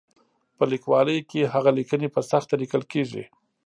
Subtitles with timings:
[0.57, 3.23] په لیکوالۍ کې هغه لیکنې په سخته لیکل کېږي.